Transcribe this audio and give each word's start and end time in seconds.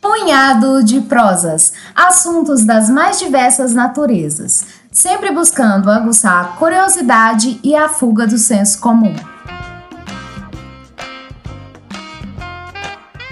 Punhado 0.00 0.82
de 0.82 1.00
prosas, 1.02 1.72
assuntos 1.94 2.64
das 2.64 2.90
mais 2.90 3.20
diversas 3.20 3.72
naturezas, 3.72 4.66
sempre 4.90 5.30
buscando 5.30 5.88
aguçar 5.88 6.44
a 6.44 6.48
curiosidade 6.56 7.60
e 7.62 7.76
a 7.76 7.88
fuga 7.88 8.26
do 8.26 8.38
senso 8.38 8.80
comum. 8.80 9.14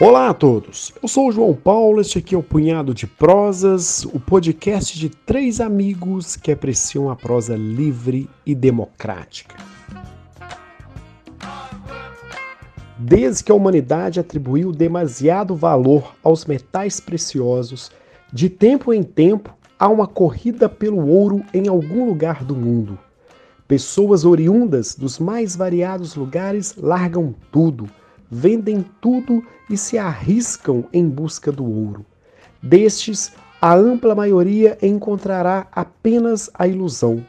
Olá 0.00 0.28
a 0.28 0.34
todos, 0.34 0.92
eu 1.02 1.08
sou 1.08 1.28
o 1.28 1.32
João 1.32 1.52
Paulo, 1.52 2.00
este 2.00 2.18
aqui 2.18 2.36
é 2.36 2.38
o 2.38 2.42
Punhado 2.42 2.94
de 2.94 3.08
Prosas, 3.08 4.04
o 4.04 4.20
podcast 4.20 4.96
de 4.96 5.08
três 5.08 5.60
amigos 5.60 6.36
que 6.36 6.52
apreciam 6.52 7.10
a 7.10 7.16
prosa 7.16 7.56
livre 7.56 8.30
e 8.46 8.54
democrática. 8.54 9.77
Desde 12.98 13.44
que 13.44 13.52
a 13.52 13.54
humanidade 13.54 14.18
atribuiu 14.18 14.72
demasiado 14.72 15.54
valor 15.54 16.14
aos 16.22 16.44
metais 16.44 16.98
preciosos, 17.00 17.90
de 18.32 18.50
tempo 18.50 18.92
em 18.92 19.02
tempo 19.02 19.56
há 19.78 19.88
uma 19.88 20.06
corrida 20.06 20.68
pelo 20.68 21.06
ouro 21.06 21.42
em 21.54 21.68
algum 21.68 22.06
lugar 22.06 22.44
do 22.44 22.56
mundo. 22.56 22.98
Pessoas 23.66 24.24
oriundas 24.24 24.94
dos 24.94 25.18
mais 25.18 25.54
variados 25.54 26.14
lugares 26.16 26.74
largam 26.76 27.34
tudo 27.52 27.88
vendem 28.30 28.84
tudo 29.00 29.42
e 29.70 29.76
se 29.76 29.98
arriscam 29.98 30.84
em 30.92 31.08
busca 31.08 31.50
do 31.50 31.64
ouro. 31.64 32.04
Destes, 32.62 33.32
a 33.60 33.74
ampla 33.74 34.14
maioria 34.14 34.78
encontrará 34.82 35.66
apenas 35.72 36.50
a 36.54 36.66
ilusão. 36.66 37.24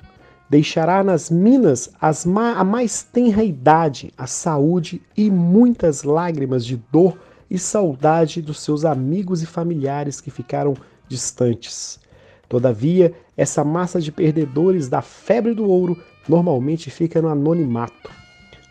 Deixará 0.50 1.04
nas 1.04 1.30
minas 1.30 1.92
ma 2.26 2.54
a 2.54 2.64
mais 2.64 3.04
tenra 3.04 3.44
idade, 3.44 4.12
a 4.18 4.26
saúde 4.26 5.00
e 5.16 5.30
muitas 5.30 6.02
lágrimas 6.04 6.66
de 6.66 6.76
dor 6.92 7.18
e 7.50 7.60
saudade 7.60 8.42
dos 8.42 8.60
seus 8.60 8.84
amigos 8.84 9.44
e 9.44 9.46
familiares 9.46 10.20
que 10.20 10.32
ficaram 10.32 10.76
distantes. 11.08 12.00
Todavia, 12.48 13.14
essa 13.38 13.64
massa 13.64 14.02
de 14.02 14.12
perdedores 14.12 14.90
da 14.90 15.04
febre 15.04 15.54
do 15.54 15.70
ouro 15.70 15.96
normalmente 16.28 16.90
fica 16.90 17.22
no 17.22 17.28
anonimato. 17.28 18.10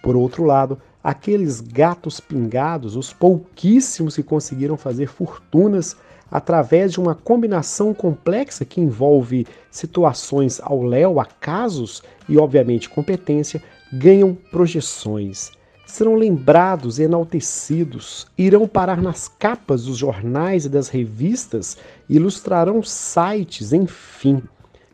Por 0.03 0.17
outro 0.17 0.45
lado, 0.45 0.81
aqueles 1.03 1.61
gatos 1.61 2.21
pingados, 2.21 2.97
os 2.97 3.13
pouquíssimos 3.13 4.17
que 4.17 4.23
conseguiram 4.23 4.77
fazer 4.77 5.07
fortunas 5.07 5.97
através 6.31 6.93
de 6.93 7.01
uma 7.01 7.15
combinação 7.15 7.95
complexa 7.95 8.65
que 8.65 8.81
envolve 8.81 9.47
situações 9.71 10.61
ao 10.63 10.83
léu, 10.83 11.19
acasos 11.19 12.03
e, 12.29 12.37
obviamente, 12.37 12.89
competência, 12.89 13.63
ganham 13.93 14.37
projeções. 14.51 15.51
Serão 15.87 16.15
lembrados, 16.17 16.99
enaltecidos, 16.99 18.27
irão 18.37 18.69
parar 18.69 19.01
nas 19.01 19.27
capas 19.27 19.85
dos 19.85 19.97
jornais 19.97 20.67
e 20.67 20.69
das 20.69 20.89
revistas, 20.89 21.79
ilustrarão 22.11 22.83
sites, 22.83 23.73
enfim, 23.73 24.43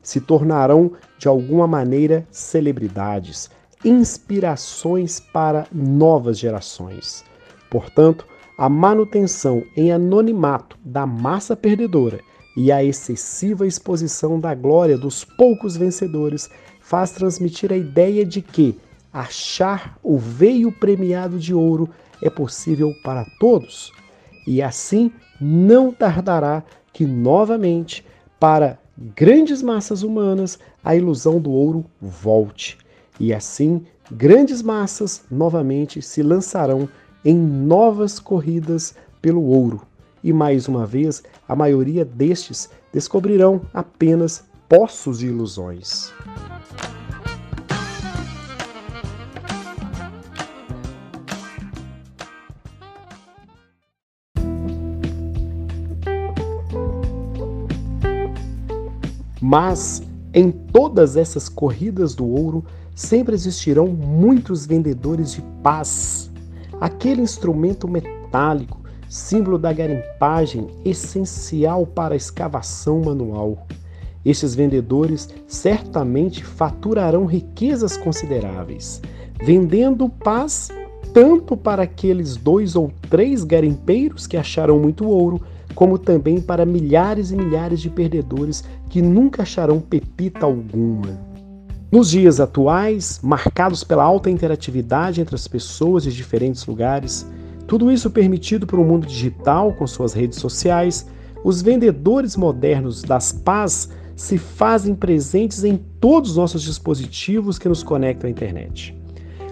se 0.01 0.21
tornarão 0.21 0.93
de 1.19 1.27
alguma 1.27 1.67
maneira 1.67 2.25
celebridades 2.31 3.51
inspirações 3.85 5.21
para 5.21 5.67
novas 5.73 6.39
gerações. 6.39 7.25
Portanto, 7.71 8.27
a 8.57 8.69
manutenção 8.69 9.65
em 9.77 9.93
anonimato 9.93 10.79
da 10.85 11.07
massa 11.07 11.57
perdedora 11.57 12.21
e 12.57 12.71
a 12.71 12.85
excessiva 12.85 13.67
exposição 13.67 14.39
da 14.39 14.55
glória 14.55 14.97
dos 14.97 15.25
poucos 15.25 15.77
vencedores 15.77 16.49
faz 16.81 17.11
transmitir 17.11 17.73
a 17.73 17.77
ideia 17.77 18.25
de 18.25 18.41
que 18.41 18.79
achar 19.13 19.99
o 20.03 20.17
veio 20.19 20.71
premiado 20.71 21.39
de 21.39 21.53
ouro 21.53 21.89
é 22.23 22.31
possível 22.31 22.93
para 23.03 23.25
todos. 23.41 23.93
E 24.47 24.63
assim 24.63 25.11
não 25.41 25.93
tardará 25.93 26.63
que 26.93 27.05
novamente 27.05 28.05
para 28.39 28.79
grandes 28.97 29.63
massas 29.63 30.03
humanas 30.03 30.59
a 30.83 30.95
ilusão 30.95 31.41
do 31.41 31.51
ouro 31.51 31.85
volte. 32.01 32.79
E 33.19 33.33
assim, 33.33 33.85
grandes 34.11 34.63
massas 34.63 35.23
novamente 35.31 36.03
se 36.03 36.23
lançarão 36.23 36.89
em 37.25 37.37
novas 37.37 38.19
corridas 38.19 38.95
pelo 39.23 39.43
ouro. 39.43 39.83
E 40.23 40.33
mais 40.33 40.69
uma 40.69 40.87
vez, 40.87 41.23
a 41.49 41.55
maioria 41.55 42.05
destes 42.05 42.69
descobrirão 42.93 43.63
apenas 43.73 44.45
poços 44.69 45.19
de 45.19 45.27
ilusões. 45.27 46.13
Mas 59.41 60.03
em 60.35 60.51
todas 60.51 61.17
essas 61.17 61.49
corridas 61.49 62.15
do 62.15 62.27
ouro, 62.27 62.65
sempre 62.93 63.35
existirão 63.35 63.87
muitos 63.87 64.67
vendedores 64.67 65.33
de 65.33 65.43
paz, 65.63 66.29
aquele 66.81 67.23
instrumento 67.23 67.87
metálico, 67.87 68.81
símbolo 69.09 69.57
da 69.57 69.73
garimpagem 69.73 70.67
essencial 70.85 71.87
para 71.87 72.15
a 72.15 72.17
escavação 72.17 73.01
manual. 73.01 73.65
Estes 74.25 74.57
vendedores 74.57 75.29
certamente 75.47 76.45
faturarão 76.45 77.27
riquezas 77.27 77.97
consideráveis, 77.97 79.01
vendendo 79.41 80.09
paz 80.09 80.69
tanto 81.13 81.57
para 81.57 81.85
aqueles 81.85 82.37
dois 82.37 82.75
ou 82.75 82.91
três 83.09 83.45
garimpeiros 83.45 84.27
que 84.27 84.37
acharam 84.37 84.81
muito 84.81 85.07
ouro, 85.07 85.41
como 85.75 85.99
também 85.99 86.41
para 86.41 86.65
milhares 86.65 87.31
e 87.31 87.37
milhares 87.37 87.81
de 87.81 87.91
perdedores 87.91 88.65
que 88.89 89.03
nunca 89.03 89.43
acharão 89.43 89.81
pepita 89.81 90.47
alguma. 90.47 91.19
Nos 91.91 92.11
dias 92.11 92.41
atuais, 92.41 93.21
marcados 93.23 93.85
pela 93.85 94.03
alta 94.03 94.29
interatividade 94.29 95.21
entre 95.21 95.35
as 95.35 95.47
pessoas 95.47 96.03
de 96.03 96.13
diferentes 96.13 96.67
lugares, 96.67 97.27
tudo 97.67 97.91
isso 97.91 98.11
permitido 98.11 98.67
por 98.67 98.79
um 98.79 98.85
mundo 98.85 99.07
digital 99.07 99.73
com 99.73 99.87
suas 99.87 100.13
redes 100.13 100.39
sociais, 100.39 101.07
os 101.45 101.63
vendedores 101.63 102.37
modernos 102.37 103.03
das 103.03 103.33
paz 103.33 103.89
se 104.17 104.39
fazem 104.39 104.95
presentes 104.95 105.65
em 105.65 105.77
todos 105.77 106.31
os 106.31 106.37
nossos 106.37 106.63
dispositivos 106.63 107.59
que 107.59 107.69
nos 107.69 107.83
conectam 107.83 108.29
à 108.29 108.31
internet. 108.31 109.04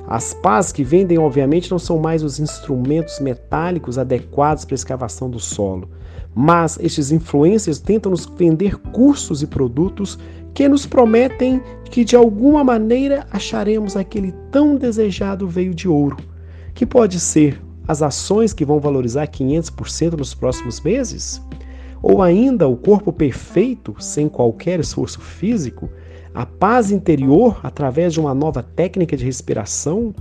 As 0.06 0.34
pás 0.34 0.72
que 0.72 0.82
vendem, 0.82 1.18
obviamente, 1.18 1.70
não 1.70 1.78
são 1.78 1.98
mais 1.98 2.22
os 2.22 2.40
instrumentos 2.40 3.20
metálicos 3.20 3.98
adequados 3.98 4.64
para 4.64 4.74
a 4.74 4.76
escavação 4.76 5.30
do 5.30 5.38
solo, 5.38 5.88
mas 6.34 6.78
estes 6.80 7.12
influencers 7.12 7.78
tentam 7.78 8.10
nos 8.10 8.26
vender 8.26 8.76
cursos 8.76 9.42
e 9.42 9.46
produtos 9.46 10.18
que 10.54 10.68
nos 10.68 10.84
prometem 10.86 11.62
que 11.84 12.04
de 12.04 12.16
alguma 12.16 12.64
maneira 12.64 13.26
acharemos 13.30 13.96
aquele 13.96 14.32
tão 14.50 14.76
desejado 14.76 15.46
veio 15.46 15.74
de 15.74 15.88
ouro, 15.88 16.16
que 16.74 16.84
pode 16.84 17.20
ser 17.20 17.62
as 17.86 18.02
ações 18.02 18.52
que 18.52 18.64
vão 18.64 18.80
valorizar 18.80 19.26
500% 19.28 20.16
nos 20.16 20.34
próximos 20.34 20.80
meses? 20.80 21.40
Ou 22.02 22.20
ainda 22.20 22.66
o 22.66 22.76
corpo 22.76 23.12
perfeito, 23.12 23.94
sem 23.98 24.28
qualquer 24.28 24.80
esforço 24.80 25.20
físico, 25.20 25.88
a 26.34 26.46
paz 26.46 26.90
interior 26.90 27.60
através 27.62 28.12
de 28.12 28.20
uma 28.20 28.34
nova 28.34 28.62
técnica 28.62 29.16
de 29.16 29.24
respiração, 29.24 30.14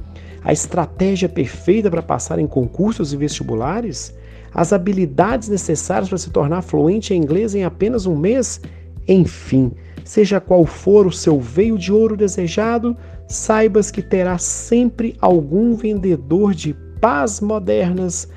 a 0.44 0.52
estratégia 0.52 1.30
perfeita 1.30 1.90
para 1.90 2.02
passar 2.02 2.40
em 2.40 2.48
concursos 2.48 3.14
e 3.14 3.18
vestibulares, 3.18 4.14
as 4.54 4.74
habilidades 4.74 5.48
necessárias 5.48 6.10
para 6.10 6.18
se 6.18 6.30
tornar 6.30 6.62
fluente 6.62 7.14
em 7.14 7.18
inglês 7.18 7.56
em 7.56 7.64
apenas 7.64 8.06
um 8.06 8.16
mês, 8.16 8.60
enfim, 9.08 9.72
Seja 10.04 10.40
qual 10.40 10.66
for 10.66 11.06
o 11.06 11.12
seu 11.12 11.40
veio 11.40 11.78
de 11.78 11.92
ouro 11.92 12.18
desejado, 12.18 12.98
saibas 13.28 13.92
que 13.92 14.02
terá 14.02 14.38
sempre 14.38 15.16
algum 15.22 15.76
vendedor 15.76 16.54
de 16.54 16.74
paz 17.00 17.40
modernas 17.40 18.28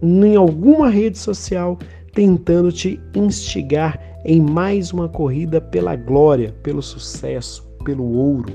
em 0.00 0.36
alguma 0.36 0.88
rede 0.88 1.18
social 1.18 1.78
tentando 2.14 2.72
te 2.72 3.00
instigar 3.14 4.00
em 4.28 4.42
mais 4.42 4.92
uma 4.92 5.08
corrida 5.08 5.58
pela 5.58 5.96
glória, 5.96 6.54
pelo 6.62 6.82
sucesso, 6.82 7.66
pelo 7.82 8.04
ouro. 8.04 8.52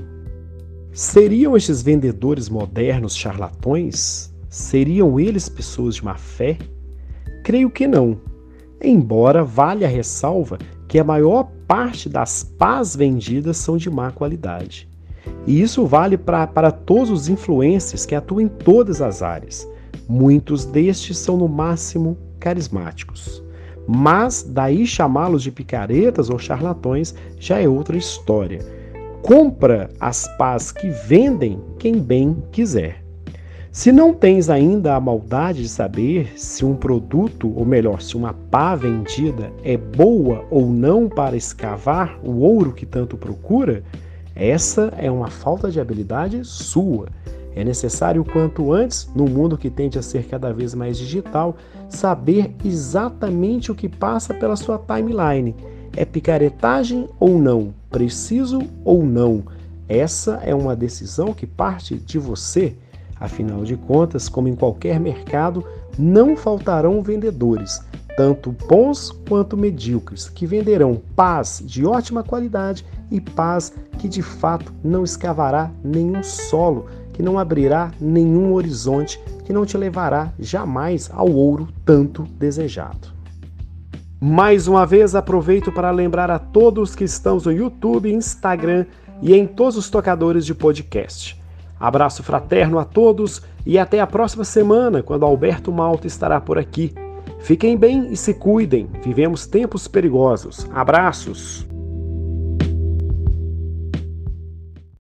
Seriam 0.92 1.56
estes 1.56 1.82
vendedores 1.82 2.48
modernos 2.48 3.16
charlatões? 3.16 4.32
Seriam 4.48 5.18
eles 5.18 5.48
pessoas 5.48 5.96
de 5.96 6.04
má 6.04 6.14
fé? 6.14 6.56
Creio 7.42 7.68
que 7.68 7.88
não. 7.88 8.20
Embora 8.80 9.42
valha 9.42 9.88
a 9.88 9.90
ressalva 9.90 10.58
que 10.86 10.96
a 10.96 11.02
maior 11.02 11.50
parte 11.66 12.08
das 12.08 12.44
pás 12.44 12.94
vendidas 12.94 13.56
são 13.56 13.76
de 13.76 13.90
má 13.90 14.12
qualidade. 14.12 14.88
E 15.44 15.60
isso 15.60 15.84
vale 15.86 16.16
pra, 16.16 16.46
para 16.46 16.70
todos 16.70 17.10
os 17.10 17.28
influencers 17.28 18.06
que 18.06 18.14
atuam 18.14 18.42
em 18.42 18.46
todas 18.48 19.02
as 19.02 19.22
áreas. 19.22 19.68
Muitos 20.08 20.64
destes 20.64 21.18
são, 21.18 21.36
no 21.36 21.48
máximo, 21.48 22.16
carismáticos. 22.38 23.43
Mas 23.86 24.42
daí 24.42 24.86
chamá-los 24.86 25.42
de 25.42 25.50
picaretas 25.50 26.30
ou 26.30 26.38
charlatões 26.38 27.14
já 27.38 27.60
é 27.60 27.68
outra 27.68 27.96
história. 27.96 28.60
Compra 29.22 29.90
as 30.00 30.28
pás 30.36 30.70
que 30.70 30.88
vendem 30.88 31.60
quem 31.78 31.98
bem 31.98 32.36
quiser. 32.52 33.04
Se 33.74 33.90
não 33.90 34.14
tens 34.14 34.48
ainda 34.48 34.94
a 34.94 35.00
maldade 35.00 35.62
de 35.62 35.68
saber 35.68 36.38
se 36.38 36.64
um 36.64 36.76
produto, 36.76 37.52
ou 37.56 37.64
melhor, 37.64 38.00
se 38.00 38.16
uma 38.16 38.32
pá 38.32 38.76
vendida 38.76 39.50
é 39.64 39.76
boa 39.76 40.44
ou 40.48 40.66
não 40.66 41.08
para 41.08 41.36
escavar 41.36 42.16
o 42.22 42.42
ouro 42.42 42.72
que 42.72 42.86
tanto 42.86 43.16
procura, 43.16 43.82
essa 44.36 44.92
é 44.96 45.10
uma 45.10 45.28
falta 45.28 45.72
de 45.72 45.80
habilidade 45.80 46.44
sua. 46.44 47.08
É 47.54 47.62
necessário 47.62 48.24
quanto 48.24 48.72
antes, 48.72 49.08
no 49.14 49.26
mundo 49.26 49.56
que 49.56 49.70
tende 49.70 49.98
a 49.98 50.02
ser 50.02 50.26
cada 50.26 50.52
vez 50.52 50.74
mais 50.74 50.98
digital, 50.98 51.56
saber 51.88 52.54
exatamente 52.64 53.70
o 53.70 53.74
que 53.74 53.88
passa 53.88 54.34
pela 54.34 54.56
sua 54.56 54.78
timeline. 54.78 55.54
É 55.96 56.04
picaretagem 56.04 57.08
ou 57.20 57.38
não? 57.38 57.72
Preciso 57.90 58.60
ou 58.84 59.04
não? 59.04 59.44
Essa 59.88 60.40
é 60.42 60.54
uma 60.54 60.74
decisão 60.74 61.32
que 61.32 61.46
parte 61.46 61.96
de 61.96 62.18
você. 62.18 62.74
Afinal 63.20 63.62
de 63.62 63.76
contas, 63.76 64.28
como 64.28 64.48
em 64.48 64.56
qualquer 64.56 64.98
mercado, 64.98 65.64
não 65.96 66.36
faltarão 66.36 67.00
vendedores, 67.00 67.80
tanto 68.16 68.54
bons 68.68 69.10
quanto 69.28 69.56
medíocres, 69.56 70.28
que 70.28 70.46
venderão 70.46 71.00
paz 71.14 71.62
de 71.64 71.86
ótima 71.86 72.24
qualidade 72.24 72.84
e 73.10 73.20
paz 73.20 73.72
que 73.98 74.08
de 74.08 74.22
fato 74.22 74.72
não 74.82 75.04
escavará 75.04 75.70
nenhum 75.82 76.22
solo, 76.22 76.86
que 77.14 77.22
não 77.22 77.38
abrirá 77.38 77.90
nenhum 78.00 78.52
horizonte, 78.52 79.18
que 79.44 79.52
não 79.52 79.64
te 79.64 79.78
levará 79.78 80.32
jamais 80.38 81.10
ao 81.12 81.30
ouro 81.30 81.68
tanto 81.84 82.24
desejado. 82.38 83.14
Mais 84.20 84.68
uma 84.68 84.86
vez 84.86 85.14
aproveito 85.14 85.70
para 85.72 85.90
lembrar 85.90 86.30
a 86.30 86.38
todos 86.38 86.94
que 86.94 87.04
estamos 87.04 87.46
no 87.46 87.52
YouTube, 87.52 88.12
Instagram 88.12 88.86
e 89.20 89.34
em 89.34 89.46
todos 89.46 89.76
os 89.76 89.90
tocadores 89.90 90.44
de 90.46 90.54
podcast. 90.54 91.40
Abraço 91.78 92.22
fraterno 92.22 92.78
a 92.78 92.84
todos 92.84 93.42
e 93.66 93.78
até 93.78 94.00
a 94.00 94.06
próxima 94.06 94.44
semana, 94.44 95.02
quando 95.02 95.24
Alberto 95.24 95.72
Malta 95.72 96.06
estará 96.06 96.40
por 96.40 96.58
aqui. 96.58 96.94
Fiquem 97.40 97.76
bem 97.76 98.10
e 98.10 98.16
se 98.16 98.32
cuidem, 98.32 98.88
vivemos 99.02 99.46
tempos 99.46 99.86
perigosos. 99.86 100.66
Abraços! 100.72 101.73